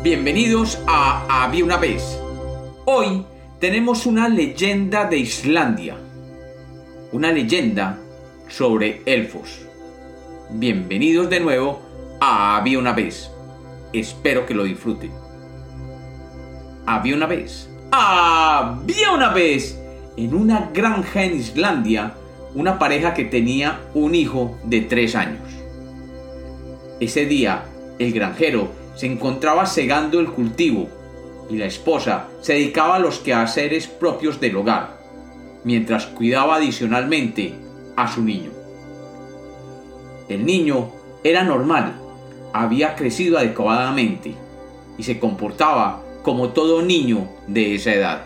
Bienvenidos 0.00 0.80
a 0.86 1.42
Había 1.42 1.64
una 1.64 1.76
vez. 1.76 2.20
Hoy 2.84 3.26
tenemos 3.58 4.06
una 4.06 4.28
leyenda 4.28 5.06
de 5.06 5.18
Islandia. 5.18 5.96
Una 7.10 7.32
leyenda 7.32 7.98
sobre 8.46 9.02
elfos. 9.06 9.66
Bienvenidos 10.50 11.28
de 11.28 11.40
nuevo 11.40 11.82
a 12.20 12.56
Había 12.58 12.78
una 12.78 12.92
vez. 12.92 13.28
Espero 13.92 14.46
que 14.46 14.54
lo 14.54 14.62
disfruten. 14.62 15.10
Había 16.86 17.16
una 17.16 17.26
vez. 17.26 17.68
Había 17.90 19.10
una 19.12 19.30
vez 19.30 19.80
en 20.16 20.32
una 20.32 20.70
granja 20.72 21.24
en 21.24 21.38
Islandia 21.38 22.14
una 22.54 22.78
pareja 22.78 23.14
que 23.14 23.24
tenía 23.24 23.80
un 23.94 24.14
hijo 24.14 24.56
de 24.62 24.80
tres 24.82 25.16
años. 25.16 25.42
Ese 27.00 27.26
día, 27.26 27.64
el 27.98 28.12
granjero 28.12 28.70
se 28.98 29.06
encontraba 29.06 29.64
segando 29.64 30.18
el 30.18 30.26
cultivo 30.32 30.88
y 31.48 31.56
la 31.56 31.66
esposa 31.66 32.26
se 32.40 32.54
dedicaba 32.54 32.96
a 32.96 32.98
los 32.98 33.20
quehaceres 33.20 33.86
propios 33.86 34.40
del 34.40 34.56
hogar, 34.56 34.98
mientras 35.62 36.06
cuidaba 36.06 36.56
adicionalmente 36.56 37.54
a 37.94 38.12
su 38.12 38.22
niño. 38.22 38.50
El 40.28 40.44
niño 40.44 40.90
era 41.22 41.44
normal, 41.44 41.94
había 42.52 42.96
crecido 42.96 43.38
adecuadamente 43.38 44.34
y 44.98 45.04
se 45.04 45.20
comportaba 45.20 46.02
como 46.24 46.48
todo 46.48 46.82
niño 46.82 47.28
de 47.46 47.76
esa 47.76 47.94
edad. 47.94 48.24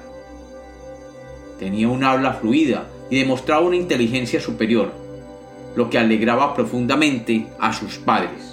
Tenía 1.58 1.88
un 1.88 2.02
habla 2.02 2.32
fluida 2.32 2.86
y 3.10 3.18
demostraba 3.18 3.60
una 3.60 3.76
inteligencia 3.76 4.40
superior, 4.40 4.90
lo 5.76 5.90
que 5.90 5.98
alegraba 5.98 6.54
profundamente 6.54 7.46
a 7.60 7.74
sus 7.74 7.98
padres. 7.98 8.51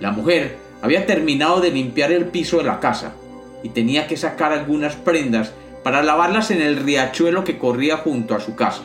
La 0.00 0.10
mujer 0.12 0.56
había 0.82 1.06
terminado 1.06 1.60
de 1.60 1.70
limpiar 1.70 2.10
el 2.10 2.26
piso 2.26 2.56
de 2.56 2.64
la 2.64 2.80
casa 2.80 3.12
y 3.62 3.68
tenía 3.68 4.06
que 4.06 4.16
sacar 4.16 4.52
algunas 4.52 4.96
prendas 4.96 5.52
para 5.84 6.02
lavarlas 6.02 6.50
en 6.50 6.62
el 6.62 6.76
riachuelo 6.76 7.44
que 7.44 7.58
corría 7.58 7.98
junto 7.98 8.34
a 8.34 8.40
su 8.40 8.56
casa. 8.56 8.82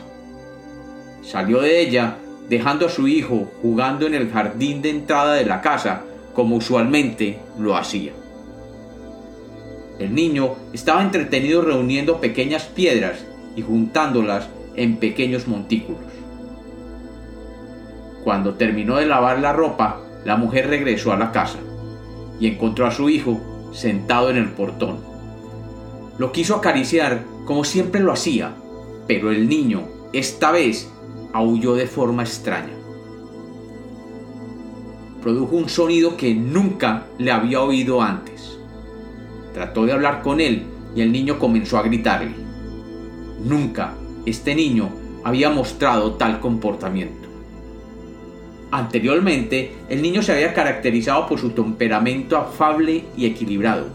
Salió 1.22 1.60
de 1.60 1.80
ella 1.80 2.18
dejando 2.48 2.86
a 2.86 2.90
su 2.90 3.08
hijo 3.08 3.50
jugando 3.62 4.06
en 4.06 4.14
el 4.14 4.30
jardín 4.30 4.82
de 4.82 4.90
entrada 4.90 5.34
de 5.34 5.46
la 5.46 5.60
casa 5.60 6.02
como 6.34 6.56
usualmente 6.56 7.38
lo 7.58 7.76
hacía. 7.76 8.12
El 9.98 10.14
niño 10.14 10.54
estaba 10.74 11.02
entretenido 11.02 11.62
reuniendo 11.62 12.20
pequeñas 12.20 12.64
piedras 12.64 13.24
y 13.56 13.62
juntándolas 13.62 14.48
en 14.76 14.98
pequeños 14.98 15.48
montículos. 15.48 16.12
Cuando 18.22 18.54
terminó 18.54 18.96
de 18.96 19.06
lavar 19.06 19.38
la 19.38 19.54
ropa, 19.54 20.02
la 20.26 20.36
mujer 20.36 20.66
regresó 20.66 21.12
a 21.12 21.16
la 21.16 21.30
casa 21.30 21.60
y 22.40 22.48
encontró 22.48 22.84
a 22.84 22.90
su 22.90 23.08
hijo 23.08 23.40
sentado 23.72 24.28
en 24.28 24.36
el 24.36 24.50
portón. 24.50 24.98
Lo 26.18 26.32
quiso 26.32 26.56
acariciar 26.56 27.24
como 27.44 27.62
siempre 27.62 28.00
lo 28.00 28.12
hacía, 28.12 28.56
pero 29.06 29.30
el 29.30 29.48
niño, 29.48 29.84
esta 30.12 30.50
vez, 30.50 30.90
aulló 31.32 31.76
de 31.76 31.86
forma 31.86 32.24
extraña. 32.24 32.72
Produjo 35.22 35.54
un 35.54 35.68
sonido 35.68 36.16
que 36.16 36.34
nunca 36.34 37.06
le 37.18 37.30
había 37.30 37.62
oído 37.62 38.02
antes. 38.02 38.58
Trató 39.54 39.86
de 39.86 39.92
hablar 39.92 40.22
con 40.22 40.40
él 40.40 40.66
y 40.96 41.02
el 41.02 41.12
niño 41.12 41.38
comenzó 41.38 41.78
a 41.78 41.82
gritarle. 41.82 42.34
Nunca 43.44 43.94
este 44.24 44.56
niño 44.56 44.90
había 45.22 45.50
mostrado 45.50 46.14
tal 46.14 46.40
comportamiento. 46.40 47.25
Anteriormente, 48.76 49.72
el 49.88 50.02
niño 50.02 50.20
se 50.20 50.32
había 50.32 50.52
caracterizado 50.52 51.26
por 51.26 51.40
su 51.40 51.52
temperamento 51.52 52.36
afable 52.36 53.04
y 53.16 53.24
equilibrado, 53.24 53.86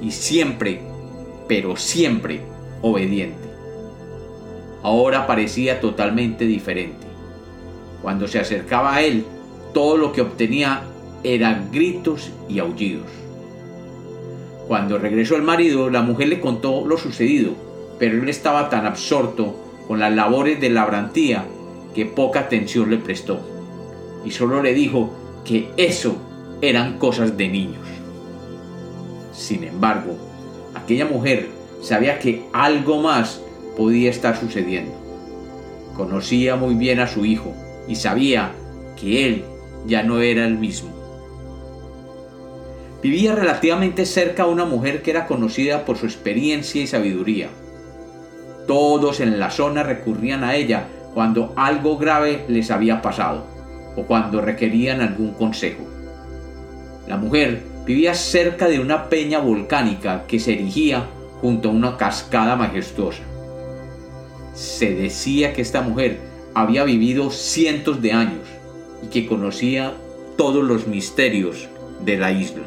y 0.00 0.12
siempre, 0.12 0.82
pero 1.48 1.74
siempre, 1.74 2.40
obediente. 2.80 3.48
Ahora 4.84 5.26
parecía 5.26 5.80
totalmente 5.80 6.44
diferente. 6.44 7.08
Cuando 8.02 8.28
se 8.28 8.38
acercaba 8.38 8.94
a 8.94 9.02
él, 9.02 9.24
todo 9.74 9.96
lo 9.96 10.12
que 10.12 10.20
obtenía 10.20 10.84
eran 11.24 11.72
gritos 11.72 12.30
y 12.48 12.60
aullidos. 12.60 13.10
Cuando 14.68 14.98
regresó 14.98 15.34
el 15.34 15.42
marido, 15.42 15.90
la 15.90 16.02
mujer 16.02 16.28
le 16.28 16.38
contó 16.38 16.86
lo 16.86 16.96
sucedido, 16.98 17.54
pero 17.98 18.22
él 18.22 18.28
estaba 18.28 18.70
tan 18.70 18.86
absorto 18.86 19.56
con 19.88 19.98
las 19.98 20.14
labores 20.14 20.60
de 20.60 20.70
labrantía 20.70 21.46
que 21.96 22.06
poca 22.06 22.38
atención 22.38 22.90
le 22.90 22.98
prestó 22.98 23.58
y 24.24 24.30
solo 24.30 24.62
le 24.62 24.74
dijo 24.74 25.10
que 25.44 25.70
eso 25.76 26.16
eran 26.60 26.98
cosas 26.98 27.36
de 27.36 27.48
niños. 27.48 27.86
Sin 29.32 29.64
embargo, 29.64 30.16
aquella 30.74 31.06
mujer 31.06 31.48
sabía 31.82 32.18
que 32.18 32.44
algo 32.52 33.00
más 33.00 33.40
podía 33.76 34.10
estar 34.10 34.38
sucediendo. 34.38 34.92
Conocía 35.96 36.56
muy 36.56 36.74
bien 36.74 37.00
a 37.00 37.06
su 37.06 37.24
hijo 37.24 37.54
y 37.88 37.94
sabía 37.94 38.52
que 38.98 39.26
él 39.26 39.44
ya 39.86 40.02
no 40.02 40.20
era 40.20 40.44
el 40.44 40.58
mismo. 40.58 40.90
Vivía 43.02 43.34
relativamente 43.34 44.04
cerca 44.04 44.42
a 44.42 44.46
una 44.46 44.66
mujer 44.66 45.00
que 45.02 45.10
era 45.10 45.26
conocida 45.26 45.86
por 45.86 45.96
su 45.96 46.04
experiencia 46.04 46.82
y 46.82 46.86
sabiduría. 46.86 47.48
Todos 48.66 49.20
en 49.20 49.40
la 49.40 49.50
zona 49.50 49.82
recurrían 49.82 50.44
a 50.44 50.54
ella 50.54 50.86
cuando 51.14 51.54
algo 51.56 51.96
grave 51.96 52.44
les 52.46 52.70
había 52.70 53.00
pasado 53.00 53.59
o 53.96 54.04
cuando 54.04 54.40
requerían 54.40 55.00
algún 55.00 55.32
consejo. 55.32 55.84
La 57.06 57.16
mujer 57.16 57.62
vivía 57.86 58.14
cerca 58.14 58.68
de 58.68 58.78
una 58.78 59.08
peña 59.08 59.38
volcánica 59.40 60.24
que 60.26 60.38
se 60.38 60.52
erigía 60.52 61.06
junto 61.40 61.68
a 61.68 61.72
una 61.72 61.96
cascada 61.96 62.56
majestuosa. 62.56 63.22
Se 64.54 64.94
decía 64.94 65.52
que 65.52 65.62
esta 65.62 65.82
mujer 65.82 66.20
había 66.54 66.84
vivido 66.84 67.30
cientos 67.30 68.02
de 68.02 68.12
años 68.12 68.46
y 69.02 69.08
que 69.08 69.26
conocía 69.26 69.94
todos 70.36 70.62
los 70.62 70.86
misterios 70.86 71.68
de 72.04 72.16
la 72.16 72.32
isla. 72.32 72.64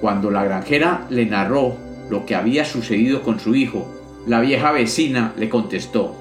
Cuando 0.00 0.30
la 0.30 0.44
granjera 0.44 1.06
le 1.10 1.26
narró 1.26 1.76
lo 2.08 2.24
que 2.24 2.34
había 2.34 2.64
sucedido 2.64 3.22
con 3.22 3.38
su 3.38 3.54
hijo, 3.54 3.86
la 4.26 4.40
vieja 4.40 4.72
vecina 4.72 5.34
le 5.36 5.48
contestó, 5.48 6.14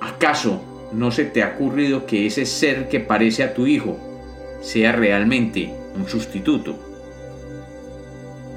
¿acaso 0.00 0.73
¿no 0.94 1.10
se 1.10 1.24
te 1.24 1.42
ha 1.42 1.54
ocurrido 1.54 2.06
que 2.06 2.26
ese 2.26 2.46
ser 2.46 2.88
que 2.88 3.00
parece 3.00 3.42
a 3.42 3.54
tu 3.54 3.66
hijo 3.66 3.98
sea 4.62 4.92
realmente 4.92 5.72
un 5.96 6.08
sustituto? 6.08 6.78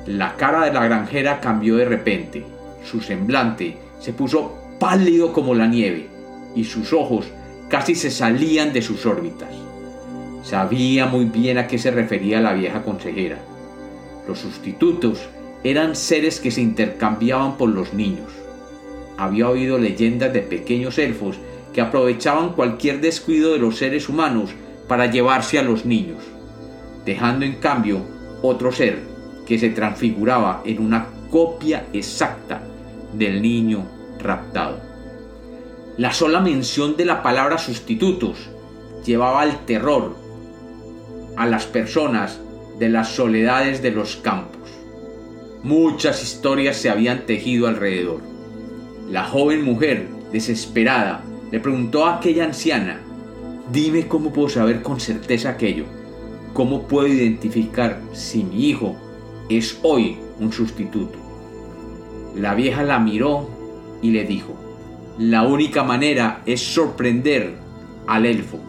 La 0.06 0.36
cara 0.36 0.66
de 0.66 0.72
la 0.72 0.86
granjera 0.86 1.42
cambió 1.42 1.76
de 1.76 1.86
repente, 1.86 2.46
su 2.84 3.02
semblante 3.02 3.78
se 4.00 4.14
puso 4.14 4.56
pálido 4.80 5.34
como 5.34 5.56
la 5.56 5.68
nieve 5.68 6.08
y 6.56 6.64
sus 6.64 6.94
ojos 6.94 7.26
casi 7.70 7.96
se 7.96 8.12
salían 8.12 8.72
de 8.72 8.82
sus 8.82 9.06
órbitas. 9.06 9.50
Sabía 10.44 11.08
muy 11.08 11.26
bien 11.26 11.58
a 11.58 11.68
qué 11.68 11.78
se 11.78 11.92
refería 11.92 12.40
la 12.40 12.54
vieja 12.54 12.84
consejera. 12.84 13.40
Los 14.28 14.40
sustitutos 14.40 15.28
eran 15.64 15.96
seres 15.96 16.40
que 16.40 16.52
se 16.52 16.62
intercambiaban 16.62 17.58
por 17.58 17.70
los 17.70 17.94
niños. 17.94 18.32
Había 19.18 19.50
oído 19.50 19.78
leyendas 19.78 20.32
de 20.32 20.42
pequeños 20.42 21.00
elfos 21.00 21.38
que 21.78 21.82
aprovechaban 21.82 22.54
cualquier 22.54 23.02
descuido 23.02 23.54
de 23.54 23.60
los 23.60 23.78
seres 23.78 24.10
humanos 24.10 24.50
para 24.88 25.12
llevarse 25.12 25.60
a 25.60 25.62
los 25.62 25.86
niños, 25.86 26.24
dejando 27.06 27.46
en 27.46 27.58
cambio 27.58 28.02
otro 28.42 28.72
ser 28.72 29.04
que 29.46 29.60
se 29.60 29.70
transfiguraba 29.70 30.64
en 30.66 30.84
una 30.84 31.06
copia 31.30 31.86
exacta 31.94 32.64
del 33.14 33.44
niño 33.44 33.88
raptado. 34.18 34.80
La 36.00 36.14
sola 36.14 36.40
mención 36.40 36.98
de 36.98 37.06
la 37.06 37.22
palabra 37.22 37.60
sustitutos 37.60 38.50
llevaba 39.06 39.42
al 39.42 39.64
terror 39.68 40.16
a 41.36 41.46
las 41.46 41.68
personas 41.68 42.40
de 42.80 42.90
las 42.90 43.10
soledades 43.10 43.84
de 43.84 43.92
los 43.92 44.16
campos. 44.16 44.68
Muchas 45.62 46.24
historias 46.24 46.78
se 46.78 46.90
habían 46.90 47.28
tejido 47.28 47.68
alrededor. 47.68 48.22
La 49.12 49.26
joven 49.26 49.64
mujer, 49.64 50.08
desesperada, 50.32 51.22
le 51.52 51.60
preguntó 51.60 52.06
a 52.06 52.18
aquella 52.18 52.46
anciana, 52.46 53.02
dime 53.72 54.08
cómo 54.08 54.32
puedo 54.32 54.50
saber 54.50 54.82
con 54.82 55.00
certeza 55.00 55.50
aquello, 55.50 55.86
cómo 56.54 56.88
puedo 56.88 57.08
identificar 57.08 58.02
si 58.14 58.44
mi 58.44 58.70
hijo 58.70 58.96
es 59.50 59.80
hoy 59.84 60.18
un 60.40 60.52
sustituto. 60.52 61.18
La 62.36 62.54
vieja 62.54 62.84
la 62.84 63.00
miró 63.00 63.50
y 64.02 64.12
le 64.12 64.26
dijo, 64.26 64.54
la 65.18 65.44
única 65.44 65.84
manera 65.84 66.42
es 66.46 66.62
sorprender 66.62 67.56
al 68.06 68.26
elfo 68.26 68.60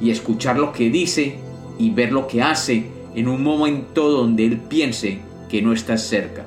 y 0.00 0.10
escuchar 0.10 0.58
lo 0.58 0.72
que 0.72 0.90
dice 0.90 1.38
y 1.78 1.90
ver 1.90 2.12
lo 2.12 2.26
que 2.26 2.42
hace 2.42 2.86
en 3.14 3.28
un 3.28 3.42
momento 3.42 4.10
donde 4.10 4.44
él 4.46 4.58
piense 4.58 5.20
que 5.48 5.62
no 5.62 5.72
estás 5.72 6.02
cerca. 6.02 6.46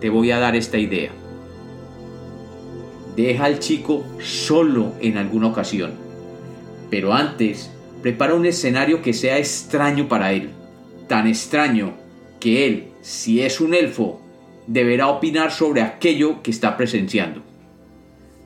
Te 0.00 0.08
voy 0.08 0.30
a 0.30 0.38
dar 0.38 0.56
esta 0.56 0.78
idea. 0.78 1.10
Deja 3.18 3.46
al 3.46 3.58
chico 3.58 4.06
solo 4.22 4.92
en 5.00 5.18
alguna 5.18 5.48
ocasión, 5.48 5.90
pero 6.88 7.12
antes 7.12 7.68
prepara 8.00 8.34
un 8.34 8.46
escenario 8.46 9.02
que 9.02 9.12
sea 9.12 9.38
extraño 9.38 10.06
para 10.06 10.32
él. 10.32 10.50
tan 11.08 11.26
extraño 11.26 11.94
que 12.38 12.64
él, 12.64 12.88
si 13.00 13.42
es 13.42 13.60
un 13.60 13.74
elfo, 13.74 14.20
deberá 14.68 15.08
opinar 15.08 15.50
sobre 15.50 15.82
aquello 15.82 16.44
que 16.44 16.52
está 16.52 16.76
presenciando. 16.76 17.42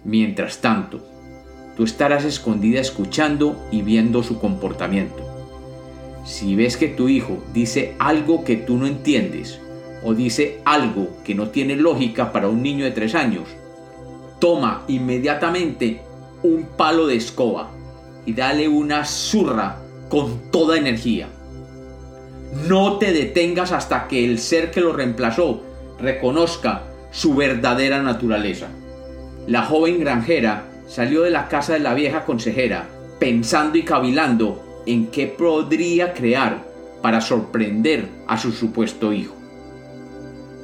Mientras 0.05 0.63
tanto, 0.63 1.05
tú 1.77 1.85
estarás 1.85 2.25
escondida 2.25 2.81
escuchando 2.81 3.63
y 3.71 3.83
viendo 3.83 4.23
su 4.23 4.39
comportamiento. 4.39 5.23
Si 6.25 6.57
ves 6.57 6.79
que 6.79 6.89
tu 6.89 7.11
hijo 7.11 7.43
dice 7.53 7.95
algo 7.99 8.43
que 8.43 8.57
tú 8.57 8.79
no 8.79 8.87
entiendes 8.87 9.61
o 10.03 10.15
dice 10.15 10.61
algo 10.65 11.11
que 11.25 11.35
no 11.35 11.51
tiene 11.51 11.77
lógica 11.77 12.33
para 12.33 12.49
un 12.49 12.63
niño 12.63 12.87
de 12.87 12.93
tres 12.93 13.15
años, 13.15 13.49
toma 14.43 14.83
inmediatamente 14.89 16.01
un 16.43 16.65
palo 16.77 17.07
de 17.07 17.15
escoba 17.15 17.71
y 18.27 18.33
dale 18.33 18.67
una 18.67 19.05
zurra 19.05 19.77
con 20.09 20.51
toda 20.51 20.77
energía. 20.77 21.29
No 22.67 22.99
te 22.99 23.13
detengas 23.13 23.71
hasta 23.71 24.09
que 24.09 24.25
el 24.25 24.41
ser 24.41 24.73
que 24.73 24.81
lo 24.81 24.93
reemplazó 24.93 25.63
reconozca 26.01 26.83
su 27.13 27.37
verdadera 27.37 28.03
naturaleza. 28.03 28.67
La 29.47 29.63
joven 29.63 30.01
granjera 30.01 30.65
salió 30.89 31.23
de 31.23 31.31
la 31.31 31.47
casa 31.47 31.75
de 31.75 31.79
la 31.79 31.95
vieja 31.95 32.25
consejera 32.25 32.89
pensando 33.21 33.79
y 33.79 33.85
cavilando 33.85 34.83
en 34.87 35.07
qué 35.07 35.29
podría 35.29 36.15
crear 36.15 36.65
para 37.01 37.21
sorprender 37.21 38.09
a 38.27 38.37
su 38.39 38.51
supuesto 38.51 39.13
hijo. 39.13 39.37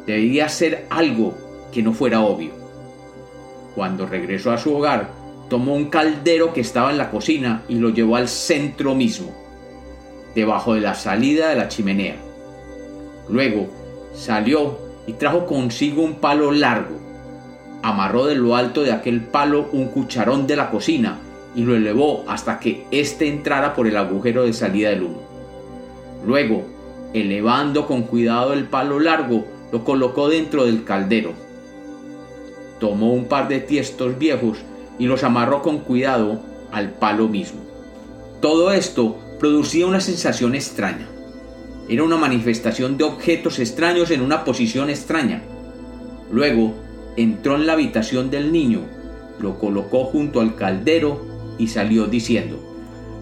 Debía 0.05 0.49
ser 0.49 0.87
algo 0.91 1.39
que 1.73 1.81
no 1.81 1.93
fuera 1.93 2.23
obvio. 2.23 2.68
Cuando 3.79 4.07
regresó 4.07 4.51
a 4.51 4.59
su 4.59 4.75
hogar, 4.75 5.09
tomó 5.49 5.77
un 5.77 5.89
caldero 5.89 6.53
que 6.53 6.63
estaba 6.63 6.91
en 6.91 6.99
la 6.99 7.13
cocina 7.13 7.63
y 7.69 7.77
lo 7.77 7.91
llevó 7.91 8.17
al 8.17 8.27
centro 8.27 8.97
mismo, 8.97 9.33
debajo 10.35 10.75
de 10.75 10.81
la 10.81 10.97
salida 10.97 11.51
de 11.51 11.55
la 11.55 11.69
chimenea. 11.69 12.17
Luego 13.29 13.69
salió 14.15 14.81
y 15.07 15.13
trajo 15.13 15.47
consigo 15.47 16.03
un 16.03 16.15
palo 16.15 16.51
largo. 16.51 16.99
Amarró 17.85 18.27
de 18.27 18.35
lo 18.35 18.57
alto 18.57 18.83
de 18.83 18.91
aquel 18.91 19.21
palo 19.21 19.69
un 19.71 19.87
cucharón 19.87 20.49
de 20.49 20.57
la 20.57 20.73
cocina 20.73 21.21
y 21.55 21.63
lo 21.63 21.77
elevó 21.77 22.25
hasta 22.27 22.59
que 22.59 22.85
éste 22.91 23.29
entrara 23.29 23.77
por 23.77 23.87
el 23.87 23.97
agujero 23.97 24.43
de 24.43 24.55
salida 24.55 24.89
del 24.89 25.05
humo. 25.05 25.23
Luego, 26.27 26.65
elevando 27.15 27.87
con 27.87 28.03
cuidado 28.03 28.55
el 28.55 28.65
palo 28.65 28.99
largo, 28.99 29.45
lo 29.71 29.85
colocó 29.85 30.29
dentro 30.29 30.65
del 30.65 30.83
caldero. 30.83 31.48
Tomó 32.81 33.13
un 33.13 33.27
par 33.27 33.49
de 33.49 33.61
tiestos 33.61 34.19
viejos 34.19 34.59
y 34.99 35.07
los 35.07 35.25
amarró 35.25 35.63
con 35.63 35.79
cuidado 35.79 36.41
al 36.73 36.91
palo 36.93 37.29
mismo. 37.29 37.61
Todo 38.41 38.73
esto 38.73 39.17
producía 39.39 39.87
una 39.87 40.01
sensación 40.01 40.55
extraña. 40.55 41.09
Era 41.89 42.03
una 42.03 42.17
manifestación 42.17 42.99
de 42.99 43.05
objetos 43.05 43.59
extraños 43.59 44.11
en 44.11 44.21
una 44.21 44.45
posición 44.45 44.91
extraña. 44.91 45.43
Luego 46.31 46.75
entró 47.17 47.57
en 47.57 47.67
la 47.67 47.73
habitación 47.73 48.31
del 48.31 48.53
niño, 48.53 48.83
lo 49.41 49.59
colocó 49.59 50.05
junto 50.05 50.41
al 50.41 50.55
caldero 50.55 51.25
y 51.59 51.69
salió 51.69 52.07
diciendo, 52.07 52.63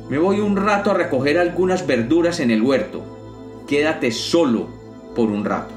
me 0.09 0.19
voy 0.19 0.41
un 0.41 0.56
rato 0.56 0.91
a 0.91 0.94
recoger 0.94 1.38
algunas 1.38 1.87
verduras 1.87 2.41
en 2.41 2.50
el 2.50 2.62
huerto. 2.62 3.02
Quédate 3.67 4.11
solo 4.11 4.69
por 5.14 5.31
un 5.31 5.44
rato. 5.44 5.75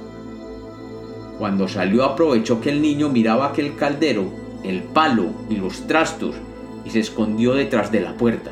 Cuando 1.40 1.68
salió 1.68 2.04
aprovechó 2.04 2.62
que 2.62 2.70
el 2.70 2.82
niño 2.82 3.10
miraba 3.10 3.48
aquel 3.48 3.76
caldero 3.76 4.30
el 4.64 4.84
palo 4.84 5.28
y 5.50 5.56
los 5.56 5.88
trastos 5.88 6.36
y 6.86 6.90
se 6.90 7.00
escondió 7.00 7.54
detrás 7.54 7.92
de 7.92 8.02
la 8.02 8.16
puerta, 8.16 8.52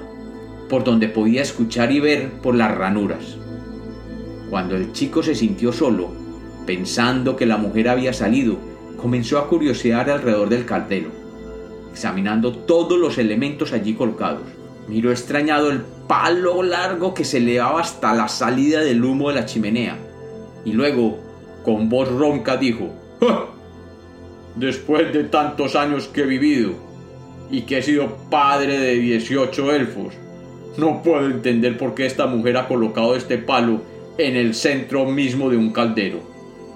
por 0.70 0.84
donde 0.84 1.10
podía 1.10 1.42
escuchar 1.42 1.92
y 1.92 2.00
ver 2.00 2.32
por 2.42 2.56
las 2.56 2.76
ranuras. 2.76 3.38
Cuando 4.50 4.78
el 4.78 4.94
chico 4.94 5.22
se 5.22 5.36
sintió 5.36 5.74
solo, 5.74 6.12
pensando 6.66 7.36
que 7.36 7.46
la 7.46 7.58
mujer 7.58 7.90
había 7.90 8.14
salido, 8.14 8.58
comenzó 8.96 9.38
a 9.38 9.48
curiosear 9.48 10.10
alrededor 10.10 10.50
del 10.50 10.66
caldero, 10.66 11.10
examinando 11.92 12.54
todos 12.54 12.98
los 12.98 13.18
elementos 13.18 13.74
allí 13.74 13.94
colocados. 13.94 14.44
Miró 14.88 15.12
extrañado 15.12 15.70
el 15.70 15.82
palo 16.08 16.64
largo 16.64 17.14
que 17.14 17.26
se 17.26 17.40
elevaba 17.40 17.82
hasta 17.82 18.14
la 18.14 18.30
salida 18.30 18.80
del 18.80 19.04
humo 19.04 19.28
de 19.28 19.36
la 19.36 19.46
chimenea, 19.46 19.98
y 20.64 20.72
luego, 20.72 21.20
con 21.68 21.90
voz 21.90 22.08
ronca, 22.08 22.56
dijo, 22.56 22.94
después 24.56 25.12
de 25.12 25.26
tantos 25.26 25.76
años 25.76 26.08
que 26.08 26.22
he 26.22 26.26
vivido 26.26 26.72
y 27.52 27.64
que 27.64 27.80
he 27.80 27.82
sido 27.82 28.16
padre 28.30 28.80
de 28.80 28.96
18 28.96 29.74
elfos, 29.74 30.14
no 30.78 31.04
puedo 31.04 31.26
entender 31.26 31.78
por 31.78 31.94
qué 31.94 32.06
esta 32.06 32.26
mujer 32.26 32.56
ha 32.56 32.70
colocado 32.70 33.18
este 33.18 33.38
palo 33.38 33.82
en 34.18 34.38
el 34.38 34.56
centro 34.56 35.08
mismo 35.08 35.50
de 35.50 35.58
un 35.58 35.74
caldero 35.74 36.22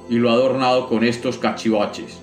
y 0.09 0.15
lo 0.15 0.29
ha 0.29 0.33
adornado 0.33 0.89
con 0.89 1.05
estos 1.05 1.37
cachivaches. 1.37 2.19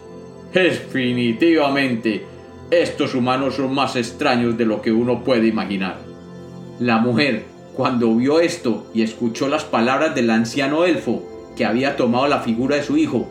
Definitivamente, 0.52 2.26
estos 2.70 3.14
humanos 3.14 3.54
son 3.54 3.74
más 3.74 3.96
extraños 3.96 4.58
de 4.58 4.66
lo 4.66 4.82
que 4.82 4.92
uno 4.92 5.24
puede 5.24 5.46
imaginar. 5.46 6.00
La 6.80 6.98
mujer, 6.98 7.46
cuando 7.74 8.14
vio 8.14 8.40
esto 8.40 8.90
y 8.92 9.00
escuchó 9.00 9.48
las 9.48 9.64
palabras 9.64 10.14
del 10.14 10.28
anciano 10.28 10.84
elfo 10.84 11.37
que 11.58 11.66
había 11.66 11.96
tomado 11.96 12.28
la 12.28 12.38
figura 12.38 12.76
de 12.76 12.84
su 12.84 12.96
hijo, 12.96 13.26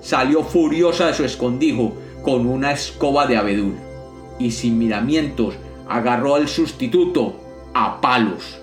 salió 0.00 0.44
furiosa 0.44 1.08
de 1.08 1.14
su 1.14 1.24
escondijo 1.24 1.96
con 2.22 2.46
una 2.46 2.70
escoba 2.70 3.26
de 3.26 3.36
abedul 3.36 3.74
y 4.38 4.52
sin 4.52 4.78
miramientos 4.78 5.56
agarró 5.88 6.36
al 6.36 6.46
sustituto 6.46 7.40
a 7.74 8.00
palos. 8.00 8.60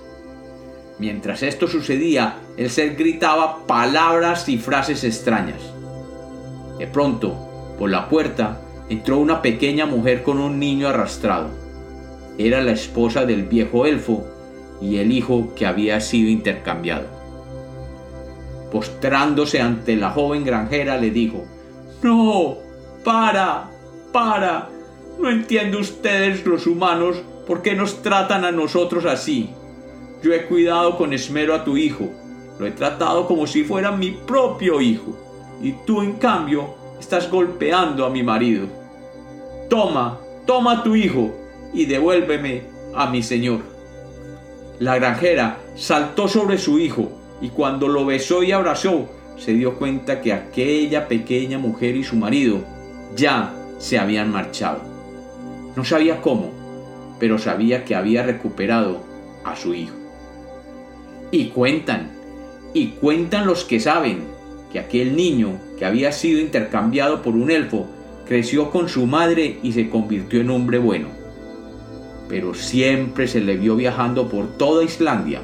Mientras 1.00 1.44
esto 1.44 1.68
sucedía, 1.68 2.38
el 2.56 2.70
ser 2.70 2.96
gritaba 2.96 3.68
palabras 3.68 4.48
y 4.48 4.58
frases 4.58 5.04
extrañas. 5.04 5.62
De 6.78 6.88
pronto, 6.88 7.36
por 7.78 7.90
la 7.90 8.08
puerta, 8.08 8.62
entró 8.88 9.18
una 9.18 9.42
pequeña 9.42 9.86
mujer 9.86 10.24
con 10.24 10.40
un 10.40 10.60
niño 10.60 10.88
arrastrado. 10.88 11.50
Era 12.38 12.62
la 12.62 12.72
esposa 12.72 13.26
del 13.26 13.44
viejo 13.44 13.86
elfo 13.86 14.26
y 14.82 14.96
el 14.96 15.12
hijo 15.12 15.54
que 15.56 15.66
había 15.66 16.00
sido 16.00 16.30
intercambiado. 16.30 17.19
Postrándose 18.72 19.62
ante 19.62 19.96
la 19.96 20.12
joven 20.12 20.44
granjera 20.44 20.98
le 20.98 21.12
dijo, 21.12 21.46
No, 22.04 22.58
para, 23.04 23.70
para. 24.12 24.70
No 25.20 25.30
entiendo 25.30 25.80
ustedes 25.80 26.46
los 26.46 26.68
humanos 26.68 27.18
por 27.48 27.62
qué 27.62 27.76
nos 27.76 28.02
tratan 28.02 28.46
a 28.46 28.52
nosotros 28.52 29.06
así. 29.06 29.50
Yo 30.22 30.34
he 30.34 30.46
cuidado 30.46 30.98
con 30.98 31.14
esmero 31.14 31.56
a 31.56 31.64
tu 31.64 31.78
hijo, 31.78 32.10
lo 32.60 32.66
he 32.66 32.72
tratado 32.72 33.26
como 33.26 33.48
si 33.48 33.64
fuera 33.64 33.92
mi 33.92 34.12
propio 34.12 34.82
hijo, 34.82 35.18
y 35.62 35.72
tú 35.86 36.02
en 36.02 36.14
cambio 36.14 36.76
estás 37.00 37.30
golpeando 37.32 38.06
a 38.06 38.10
mi 38.10 38.22
marido. 38.22 38.68
Toma, 39.70 40.20
toma 40.46 40.84
tu 40.84 40.96
hijo 40.96 41.32
y 41.74 41.86
devuélveme 41.86 42.64
a 42.96 43.10
mi 43.10 43.24
señor. 43.24 43.62
La 44.80 44.96
granjera 44.96 45.58
saltó 45.76 46.28
sobre 46.28 46.58
su 46.58 46.80
hijo, 46.80 47.19
y 47.42 47.50
cuando 47.50 47.88
lo 47.88 48.06
besó 48.06 48.44
y 48.44 48.52
abrazó, 48.52 49.10
se 49.38 49.54
dio 49.54 49.76
cuenta 49.76 50.22
que 50.22 50.34
aquella 50.34 51.08
pequeña 51.08 51.58
mujer 51.58 51.96
y 51.96 52.04
su 52.04 52.16
marido 52.16 52.60
ya 53.16 53.56
se 53.78 53.98
habían 53.98 54.32
marchado. 54.32 54.82
No 55.76 55.86
sabía 55.86 56.22
cómo, 56.22 56.52
pero 57.20 57.38
sabía 57.38 57.86
que 57.86 57.96
había 57.96 58.24
recuperado 58.24 59.02
a 59.46 59.56
su 59.56 59.74
hijo. 59.74 59.96
Y 61.32 61.46
cuentan, 61.48 62.12
y 62.74 62.88
cuentan 62.88 63.46
los 63.46 63.64
que 63.64 63.80
saben, 63.80 64.24
que 64.72 64.80
aquel 64.80 65.16
niño 65.16 65.60
que 65.78 65.86
había 65.86 66.12
sido 66.12 66.40
intercambiado 66.40 67.22
por 67.22 67.36
un 67.36 67.50
elfo 67.50 67.88
creció 68.28 68.70
con 68.70 68.90
su 68.90 69.06
madre 69.06 69.60
y 69.64 69.72
se 69.72 69.90
convirtió 69.90 70.42
en 70.42 70.50
hombre 70.50 70.78
bueno. 70.78 71.08
Pero 72.28 72.54
siempre 72.54 73.28
se 73.28 73.42
le 73.42 73.58
vio 73.58 73.76
viajando 73.76 74.30
por 74.30 74.58
toda 74.58 74.84
Islandia 74.84 75.42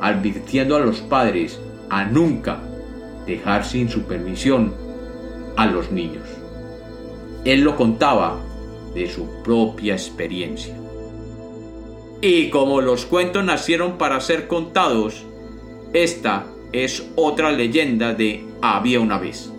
advirtiendo 0.00 0.76
a 0.76 0.80
los 0.80 1.00
padres 1.00 1.60
a 1.90 2.04
nunca 2.04 2.60
dejar 3.26 3.64
sin 3.64 3.88
supervisión 3.88 4.74
a 5.56 5.66
los 5.66 5.90
niños. 5.90 6.28
Él 7.44 7.60
lo 7.60 7.76
contaba 7.76 8.40
de 8.94 9.08
su 9.08 9.42
propia 9.42 9.94
experiencia. 9.94 10.74
Y 12.20 12.48
como 12.50 12.80
los 12.80 13.04
cuentos 13.04 13.44
nacieron 13.44 13.98
para 13.98 14.20
ser 14.20 14.46
contados, 14.46 15.24
esta 15.92 16.46
es 16.72 17.06
otra 17.16 17.52
leyenda 17.52 18.14
de 18.14 18.46
Había 18.62 19.00
una 19.00 19.18
vez. 19.18 19.53